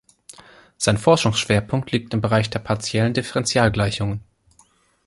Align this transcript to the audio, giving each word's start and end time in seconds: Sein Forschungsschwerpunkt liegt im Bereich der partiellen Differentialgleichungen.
Sein 0.79 0.97
Forschungsschwerpunkt 0.97 1.91
liegt 1.91 2.11
im 2.15 2.21
Bereich 2.21 2.49
der 2.49 2.57
partiellen 2.57 3.13
Differentialgleichungen. 3.13 4.21